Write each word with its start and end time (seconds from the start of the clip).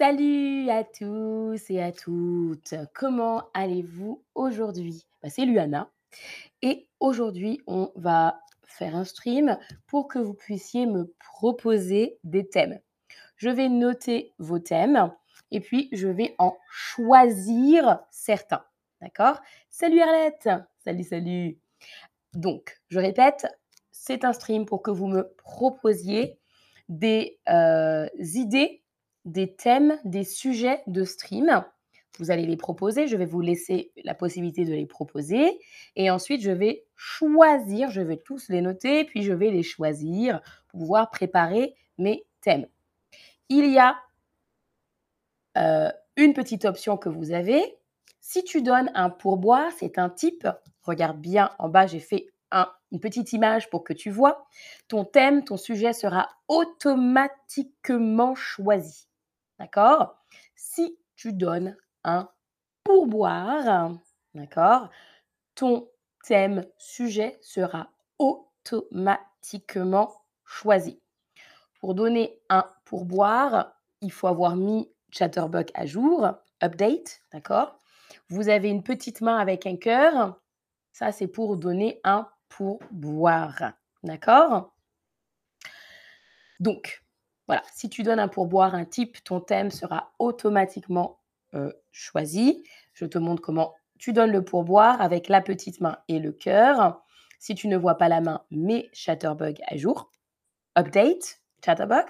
Salut 0.00 0.70
à 0.70 0.82
tous 0.82 1.68
et 1.68 1.82
à 1.82 1.92
toutes. 1.92 2.74
Comment 2.94 3.50
allez-vous 3.52 4.24
aujourd'hui? 4.34 5.04
Bah, 5.22 5.28
c'est 5.28 5.44
Luana 5.44 5.90
et 6.62 6.88
aujourd'hui, 7.00 7.60
on 7.66 7.92
va 7.96 8.40
faire 8.64 8.96
un 8.96 9.04
stream 9.04 9.58
pour 9.88 10.08
que 10.08 10.18
vous 10.18 10.32
puissiez 10.32 10.86
me 10.86 11.12
proposer 11.18 12.18
des 12.24 12.48
thèmes. 12.48 12.80
Je 13.36 13.50
vais 13.50 13.68
noter 13.68 14.32
vos 14.38 14.58
thèmes 14.58 15.12
et 15.50 15.60
puis 15.60 15.90
je 15.92 16.08
vais 16.08 16.34
en 16.38 16.56
choisir 16.70 18.00
certains. 18.10 18.64
D'accord? 19.02 19.42
Salut 19.68 20.00
Arlette! 20.00 20.48
Salut, 20.82 21.04
salut! 21.04 21.58
Donc, 22.32 22.80
je 22.88 23.00
répète, 23.00 23.46
c'est 23.90 24.24
un 24.24 24.32
stream 24.32 24.64
pour 24.64 24.80
que 24.80 24.90
vous 24.90 25.08
me 25.08 25.30
proposiez 25.36 26.38
des 26.88 27.38
euh, 27.50 28.08
idées, 28.18 28.82
des 29.24 29.54
thèmes, 29.54 29.98
des 30.04 30.24
sujets 30.24 30.82
de 30.86 31.04
stream. 31.04 31.64
Vous 32.18 32.30
allez 32.30 32.46
les 32.46 32.56
proposer, 32.56 33.06
je 33.06 33.16
vais 33.16 33.26
vous 33.26 33.40
laisser 33.40 33.92
la 34.04 34.14
possibilité 34.14 34.64
de 34.64 34.72
les 34.72 34.86
proposer 34.86 35.58
et 35.96 36.10
ensuite 36.10 36.42
je 36.42 36.50
vais 36.50 36.84
choisir, 36.96 37.90
je 37.90 38.00
vais 38.00 38.18
tous 38.18 38.48
les 38.48 38.60
noter, 38.60 39.04
puis 39.04 39.22
je 39.22 39.32
vais 39.32 39.50
les 39.50 39.62
choisir 39.62 40.40
pour 40.68 40.80
pouvoir 40.80 41.10
préparer 41.10 41.74
mes 41.98 42.26
thèmes. 42.40 42.66
Il 43.48 43.70
y 43.70 43.78
a 43.78 43.96
euh, 45.56 45.90
une 46.16 46.34
petite 46.34 46.64
option 46.64 46.96
que 46.96 47.08
vous 47.08 47.32
avez. 47.32 47.62
Si 48.20 48.44
tu 48.44 48.62
donnes 48.62 48.90
un 48.94 49.10
pourboire, 49.10 49.70
c'est 49.78 49.98
un 49.98 50.10
type. 50.10 50.46
Regarde 50.82 51.18
bien 51.18 51.50
en 51.58 51.68
bas, 51.68 51.86
j'ai 51.86 52.00
fait 52.00 52.26
une 52.92 53.00
petite 53.00 53.32
image 53.32 53.70
pour 53.70 53.84
que 53.84 53.92
tu 53.92 54.10
vois. 54.10 54.46
Ton 54.88 55.04
thème, 55.04 55.44
ton 55.44 55.56
sujet 55.56 55.92
sera 55.92 56.28
automatiquement 56.48 58.34
choisi. 58.34 59.09
D'accord? 59.60 60.16
Si 60.56 60.98
tu 61.16 61.34
donnes 61.34 61.76
un 62.02 62.30
pourboire, 62.82 63.92
d'accord 64.34 64.88
Ton 65.54 65.86
thème, 66.24 66.64
sujet 66.78 67.38
sera 67.42 67.90
automatiquement 68.18 70.24
choisi. 70.46 70.98
Pour 71.78 71.94
donner 71.94 72.40
un 72.48 72.70
pourboire, 72.86 73.74
il 74.00 74.10
faut 74.10 74.28
avoir 74.28 74.56
mis 74.56 74.90
Chatterbug 75.10 75.70
à 75.74 75.84
jour, 75.84 76.26
update, 76.62 77.20
d'accord? 77.30 77.78
Vous 78.30 78.48
avez 78.48 78.70
une 78.70 78.82
petite 78.82 79.20
main 79.20 79.36
avec 79.36 79.66
un 79.66 79.76
cœur. 79.76 80.40
Ça, 80.92 81.12
c'est 81.12 81.26
pour 81.26 81.58
donner 81.58 82.00
un 82.02 82.26
pourboire. 82.48 83.74
D'accord? 84.02 84.72
Donc, 86.60 87.04
voilà, 87.50 87.64
si 87.74 87.90
tu 87.90 88.04
donnes 88.04 88.20
un 88.20 88.28
pourboire, 88.28 88.76
un 88.76 88.84
type, 88.84 89.24
ton 89.24 89.40
thème 89.40 89.72
sera 89.72 90.12
automatiquement 90.20 91.18
euh, 91.54 91.72
choisi. 91.90 92.62
Je 92.92 93.06
te 93.06 93.18
montre 93.18 93.42
comment 93.42 93.74
tu 93.98 94.12
donnes 94.12 94.30
le 94.30 94.44
pourboire 94.44 95.00
avec 95.00 95.26
la 95.26 95.40
petite 95.40 95.80
main 95.80 95.98
et 96.06 96.20
le 96.20 96.30
cœur. 96.30 97.02
Si 97.40 97.56
tu 97.56 97.66
ne 97.66 97.76
vois 97.76 97.96
pas 97.96 98.08
la 98.08 98.20
main, 98.20 98.44
mets 98.52 98.88
Chatterbug 98.92 99.58
à 99.66 99.76
jour. 99.76 100.12
Update, 100.78 101.40
Chatterbug. 101.64 102.04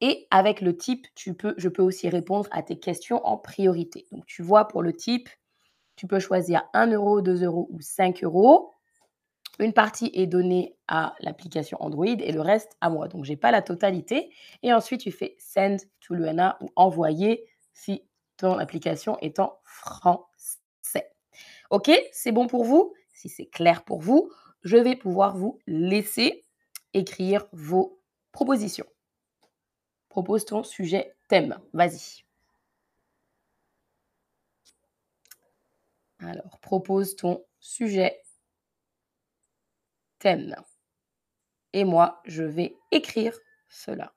Et 0.00 0.26
avec 0.30 0.62
le 0.62 0.74
type, 0.74 1.08
tu 1.14 1.34
peux, 1.34 1.52
je 1.58 1.68
peux 1.68 1.82
aussi 1.82 2.08
répondre 2.08 2.48
à 2.50 2.62
tes 2.62 2.78
questions 2.78 3.22
en 3.26 3.36
priorité. 3.36 4.06
Donc, 4.12 4.24
tu 4.24 4.42
vois, 4.42 4.66
pour 4.66 4.80
le 4.80 4.94
type, 4.94 5.28
tu 5.94 6.06
peux 6.06 6.20
choisir 6.20 6.62
1 6.72 6.92
euro, 6.92 7.20
2 7.20 7.44
euros 7.44 7.68
ou 7.70 7.82
5 7.82 8.24
euros. 8.24 8.72
Une 9.58 9.72
partie 9.72 10.10
est 10.14 10.26
donnée 10.26 10.76
à 10.86 11.14
l'application 11.20 11.78
Android 11.80 12.06
et 12.06 12.32
le 12.32 12.40
reste 12.40 12.76
à 12.80 12.90
moi. 12.90 13.08
Donc, 13.08 13.24
je 13.24 13.32
n'ai 13.32 13.36
pas 13.36 13.50
la 13.50 13.62
totalité. 13.62 14.32
Et 14.62 14.72
ensuite, 14.72 15.00
tu 15.00 15.10
fais 15.10 15.34
Send 15.38 15.78
to 16.00 16.14
Luana 16.14 16.56
ou 16.60 16.68
Envoyer 16.76 17.44
si 17.72 18.04
ton 18.36 18.58
application 18.58 19.18
est 19.18 19.40
en 19.40 19.58
français. 19.64 21.10
OK 21.70 21.90
C'est 22.12 22.32
bon 22.32 22.46
pour 22.46 22.64
vous? 22.64 22.94
Si 23.12 23.28
c'est 23.28 23.46
clair 23.46 23.84
pour 23.84 24.00
vous, 24.00 24.30
je 24.62 24.76
vais 24.76 24.94
pouvoir 24.94 25.36
vous 25.36 25.58
laisser 25.66 26.44
écrire 26.94 27.46
vos 27.52 28.00
propositions. 28.30 28.86
Propose 30.08 30.44
ton 30.44 30.62
sujet 30.62 31.16
thème. 31.28 31.58
Vas-y. 31.72 32.24
Alors, 36.20 36.58
propose 36.60 37.16
ton 37.16 37.44
sujet 37.60 38.20
Et 41.72 41.84
moi, 41.84 42.20
je 42.26 42.42
vais 42.42 42.76
écrire 42.90 43.38
cela. 43.70 44.12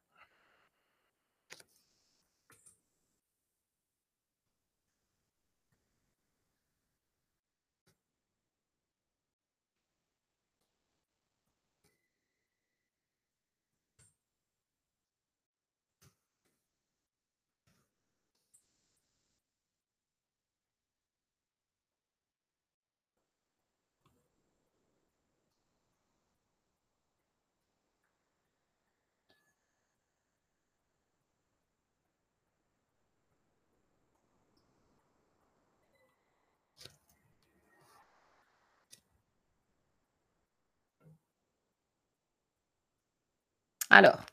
Alors, 43.92 44.26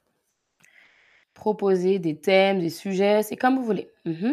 proposer 1.35 1.99
des 1.99 2.21
thèmes, 2.21 2.61
des 2.61 2.69
sujets, 2.71 3.23
c'est 3.23 3.37
comme 3.37 3.57
vous 3.57 3.65
voulez. 3.65 3.91
Mmh 4.05 4.33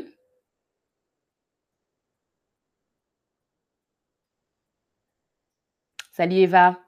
Salut 6.12 6.38
Eva. 6.38 6.85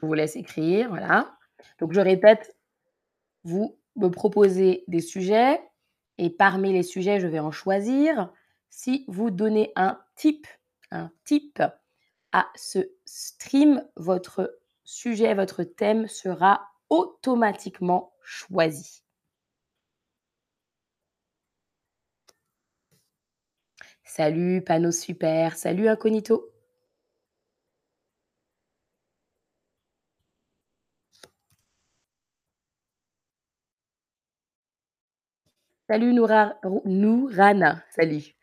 Je 0.00 0.06
vous 0.06 0.14
laisse 0.14 0.36
écrire, 0.36 0.88
voilà. 0.88 1.36
Donc 1.80 1.92
je 1.92 2.00
répète, 2.00 2.56
vous 3.44 3.78
me 3.96 4.08
proposez 4.08 4.84
des 4.86 5.00
sujets 5.00 5.60
et 6.18 6.30
parmi 6.30 6.72
les 6.72 6.82
sujets, 6.82 7.20
je 7.20 7.26
vais 7.26 7.40
en 7.40 7.50
choisir. 7.50 8.32
Si 8.70 9.04
vous 9.08 9.30
donnez 9.30 9.72
un 9.76 10.00
type, 10.14 10.46
un 10.90 11.10
type 11.24 11.62
à 12.32 12.46
ce 12.54 12.90
stream, 13.04 13.84
votre 13.96 14.58
sujet, 14.84 15.34
votre 15.34 15.64
thème 15.64 16.06
sera 16.06 16.68
automatiquement 16.90 18.12
choisi. 18.22 19.02
Salut, 24.04 24.62
panneau 24.62 24.90
super. 24.90 25.56
Salut, 25.56 25.88
incognito. 25.88 26.50
Salut 35.88 36.12
Noura, 36.12 36.54
Nourana, 36.84 37.82
salut. 37.90 38.36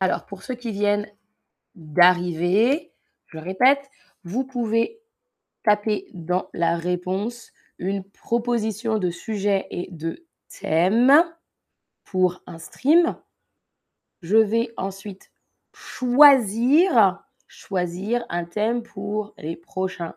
Alors, 0.00 0.26
pour 0.26 0.42
ceux 0.42 0.54
qui 0.54 0.72
viennent 0.72 1.08
d'arriver, 1.76 2.92
je 3.28 3.38
répète, 3.38 3.90
vous 4.24 4.44
pouvez 4.44 4.99
taper 5.62 6.06
dans 6.12 6.48
la 6.52 6.76
réponse 6.76 7.52
une 7.78 8.04
proposition 8.04 8.98
de 8.98 9.10
sujet 9.10 9.66
et 9.70 9.88
de 9.90 10.26
thème 10.48 11.24
pour 12.04 12.42
un 12.46 12.58
stream. 12.58 13.16
Je 14.22 14.36
vais 14.36 14.72
ensuite 14.76 15.32
choisir 15.72 17.22
choisir 17.50 18.24
un 18.28 18.44
thème 18.44 18.84
pour 18.84 19.34
les 19.36 19.56
prochains 19.56 20.14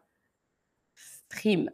streams. 0.95 1.72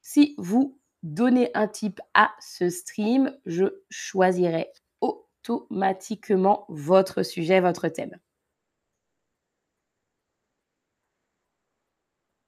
Si 0.00 0.34
vous 0.38 0.80
donnez 1.02 1.50
un 1.54 1.68
type 1.68 2.00
à 2.14 2.32
ce 2.40 2.70
stream, 2.70 3.36
je 3.44 3.66
choisirai 3.90 4.72
automatiquement 5.02 6.64
votre 6.70 7.22
sujet, 7.22 7.60
votre 7.60 7.88
thème. 7.88 8.18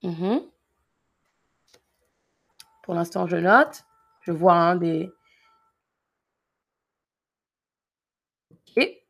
Mmh 0.02 0.42
Pour 2.84 2.94
l'instant, 2.94 3.26
je 3.26 3.36
note. 3.36 3.84
Je 4.20 4.30
vois 4.30 4.54
un 4.54 4.76
des 4.76 5.10
OK. 8.50 9.02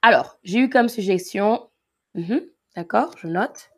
Alors, 0.00 0.38
j'ai 0.42 0.58
eu 0.60 0.70
comme 0.70 0.88
suggestion 0.88 1.68
mmh 2.14 2.38
d'accord, 2.76 3.14
je 3.18 3.26
note. 3.28 3.70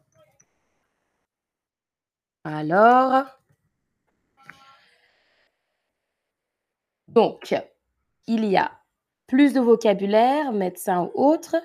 Alors 2.51 3.27
donc, 7.09 7.55
il 8.27 8.47
y 8.47 8.57
a 8.57 8.73
plus 9.27 9.53
de 9.53 9.61
vocabulaire, 9.61 10.53
médecin 10.53 11.03
ou 11.03 11.11
autre, 11.15 11.57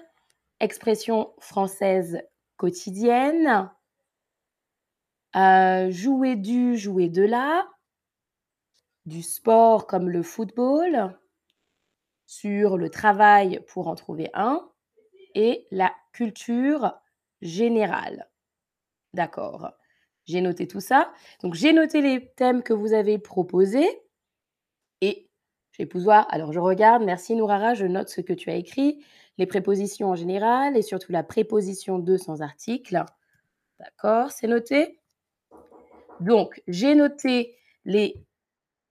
expression 0.59 1.33
française 1.39 2.21
quotidienne, 2.57 3.71
heu, 5.37 5.89
jouer 5.89 6.35
du, 6.35 6.77
jouer 6.77 7.07
de 7.07 7.23
là, 7.23 7.65
du 9.05 9.21
sport 9.21 9.87
comme 9.87 10.09
le 10.09 10.21
football, 10.21 11.17
sur 12.25 12.77
le 12.77 12.89
travail 12.89 13.61
pour 13.67 13.87
en 13.87 13.95
trouver 13.95 14.29
un 14.33 14.69
et 15.33 15.65
la 15.71 15.93
culture 16.11 16.99
générale. 17.41 18.29
D'accord. 19.13 19.73
J'ai 20.25 20.41
noté 20.41 20.67
tout 20.67 20.79
ça. 20.79 21.11
Donc 21.41 21.53
j'ai 21.53 21.73
noté 21.73 22.01
les 22.01 22.31
thèmes 22.35 22.63
que 22.63 22.73
vous 22.73 22.93
avez 22.93 23.17
proposés 23.17 23.87
et 25.01 25.27
je 25.71 25.83
vais 25.83 25.85
pouvoir 25.85 26.27
alors 26.29 26.53
je 26.53 26.59
regarde, 26.59 27.03
merci 27.03 27.35
Nourara, 27.35 27.73
je 27.73 27.85
note 27.85 28.09
ce 28.09 28.21
que 28.21 28.33
tu 28.33 28.49
as 28.49 28.55
écrit, 28.55 29.03
les 29.37 29.45
prépositions 29.45 30.09
en 30.09 30.15
général 30.15 30.77
et 30.77 30.81
surtout 30.81 31.11
la 31.11 31.23
préposition 31.23 31.99
de 31.99 32.17
sans 32.17 32.41
article. 32.41 33.03
D'accord, 33.79 34.31
c'est 34.31 34.47
noté? 34.47 34.99
Donc 36.19 36.61
j'ai 36.67 36.95
noté 36.95 37.57
les, 37.85 38.15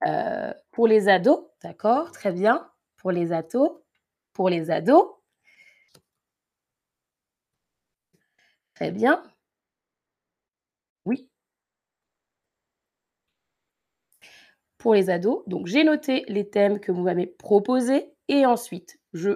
heu, 0.06 0.52
pour 0.72 0.86
les 0.86 1.08
ados, 1.08 1.46
d'accord, 1.62 2.12
très 2.12 2.32
bien, 2.32 2.68
pour 2.96 3.10
les 3.10 3.32
ados 3.32 3.82
pour 4.32 4.48
les 4.48 4.70
ados. 4.70 5.06
Très 8.74 8.90
bien. 8.90 9.22
Les 14.84 15.10
ados, 15.10 15.42
donc 15.46 15.68
j'ai 15.68 15.84
noté 15.84 16.24
les 16.28 16.50
thèmes 16.50 16.80
que 16.80 16.90
vous 16.90 17.02
m'avez 17.02 17.26
proposés 17.26 18.12
et 18.28 18.44
ensuite 18.44 18.98
je 19.12 19.30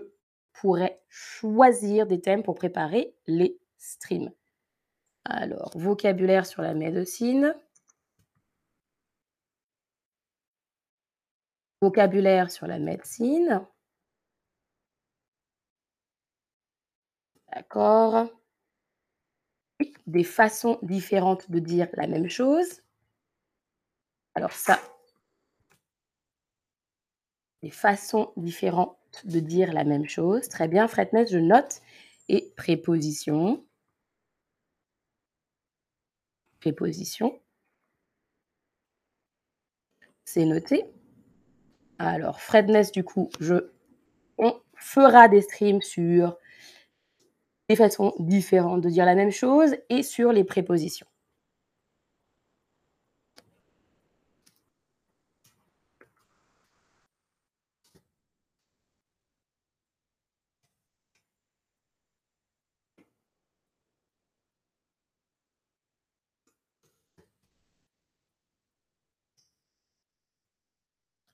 pourrais 0.52 1.00
choisir 1.08 2.06
des 2.06 2.20
thèmes 2.20 2.42
pour 2.42 2.56
préparer 2.56 3.14
les 3.26 3.58
streams. 3.78 4.32
Alors, 5.24 5.70
vocabulaire 5.76 6.46
sur 6.46 6.62
la 6.62 6.74
médecine. 6.74 7.54
Vocabulaire 11.80 12.50
sur 12.50 12.66
la 12.66 12.78
médecine. 12.78 13.64
D'accord. 17.54 18.28
Des 20.06 20.24
façons 20.24 20.78
différentes 20.82 21.50
de 21.50 21.60
dire 21.60 21.88
la 21.94 22.06
même 22.06 22.28
chose. 22.28 22.82
Alors 24.34 24.52
ça 24.52 24.78
des 27.66 27.72
façons 27.72 28.32
différentes 28.36 28.96
de 29.24 29.40
dire 29.40 29.72
la 29.72 29.82
même 29.82 30.08
chose. 30.08 30.48
Très 30.48 30.68
bien, 30.68 30.86
Fredness, 30.86 31.32
je 31.32 31.38
note. 31.38 31.80
Et 32.28 32.52
préposition. 32.56 33.64
Préposition. 36.60 37.40
C'est 40.24 40.44
noté. 40.44 40.84
Alors, 41.98 42.40
Fredness, 42.40 42.92
du 42.92 43.02
coup, 43.02 43.30
je 43.40 43.72
on 44.38 44.60
fera 44.76 45.26
des 45.26 45.40
streams 45.40 45.82
sur 45.82 46.36
des 47.68 47.74
façons 47.74 48.14
différentes 48.20 48.82
de 48.82 48.90
dire 48.90 49.06
la 49.06 49.16
même 49.16 49.32
chose 49.32 49.74
et 49.88 50.04
sur 50.04 50.30
les 50.30 50.44
prépositions. 50.44 51.06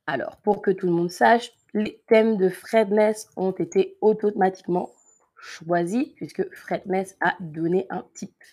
Alors, 0.07 0.37
pour 0.39 0.63
que 0.63 0.71
tout 0.71 0.87
le 0.87 0.93
monde 0.93 1.11
sache, 1.11 1.53
les 1.75 2.03
thèmes 2.07 2.37
de 2.37 2.49
Fredness 2.49 3.29
ont 3.37 3.53
été 3.53 3.97
automatiquement 4.01 4.91
choisis 5.37 6.09
puisque 6.17 6.53
Fredness 6.55 7.17
a 7.21 7.37
donné 7.41 7.87
un 7.91 8.05
type. 8.15 8.45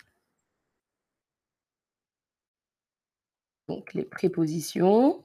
Donc 3.67 3.93
les 3.93 4.05
prépositions 4.05 5.23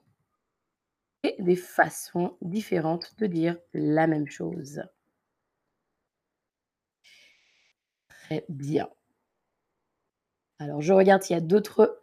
et 1.22 1.34
des 1.38 1.56
façons 1.56 2.36
différentes 2.42 3.16
de 3.18 3.26
dire 3.26 3.56
la 3.72 4.06
même 4.06 4.26
chose. 4.26 4.82
Très 8.08 8.44
bien. 8.50 8.90
Alors 10.58 10.82
je 10.82 10.92
regarde 10.92 11.22
s'il 11.22 11.34
y 11.34 11.38
a 11.38 11.42
d'autres 11.42 12.00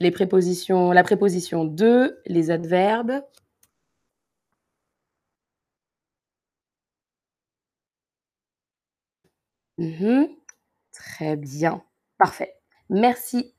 les 0.00 0.10
prépositions 0.10 0.92
la 0.92 1.02
préposition 1.02 1.64
de, 1.64 2.20
les 2.26 2.50
adverbes. 2.50 3.22
Mmh 9.78 10.24
Très 10.92 11.36
bien, 11.36 11.82
parfait. 12.18 12.54
Merci 12.90 13.54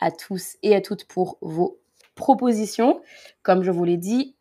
à 0.00 0.10
tous 0.10 0.56
et 0.62 0.74
à 0.74 0.80
toutes 0.80 1.06
pour 1.06 1.38
vos 1.40 1.80
propositions. 2.16 3.00
Comme 3.42 3.62
je 3.62 3.70
vous 3.70 3.84
l'ai 3.84 3.96
dit, 3.96 4.36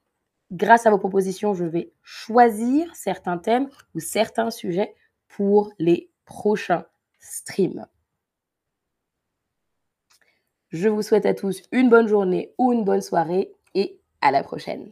grâce 0.51 0.88
à 0.88 0.89
vos 0.89 0.98
propositions, 0.98 1.53
je 1.53 1.65
vais 1.65 1.94
choisir 2.01 2.96
certains 2.96 3.38
thèmes 3.38 3.70
ou 3.94 4.00
certains 4.00 4.50
sujets 4.50 4.96
pour 5.27 5.72
les 5.77 6.10
prochains 6.25 6.86
streams. 7.20 7.86
Je 10.70 10.89
vous 10.89 11.03
souhaite 11.03 11.27
à 11.27 11.36
tous 11.36 11.62
une 11.72 11.89
bonne 11.89 12.08
journée 12.08 12.53
ou 12.58 12.74
une 12.74 12.84
bonne 12.84 13.01
soirée 13.01 13.53
et 13.75 14.00
à 14.22 14.32
la 14.32 14.42
prochaine. 14.42 14.92